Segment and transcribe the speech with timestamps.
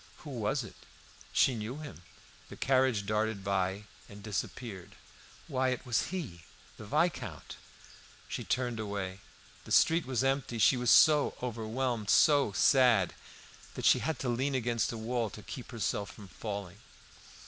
[0.23, 0.73] Who was it?
[1.31, 2.01] She knew him.
[2.49, 4.95] The carriage darted by and disappeared.
[5.47, 6.41] Why, it was he
[6.77, 7.57] the Viscount.
[8.27, 9.19] She turned away;
[9.63, 10.57] the street was empty.
[10.57, 13.13] She was so overwhelmed, so sad,
[13.75, 16.77] that she had to lean against a wall to keep herself from falling.